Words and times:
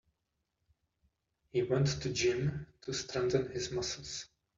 He 1.51 1.61
went 1.61 2.01
to 2.01 2.11
gym 2.11 2.65
to 2.81 2.91
strengthen 2.91 3.51
his 3.51 3.71
muscles. 3.71 4.25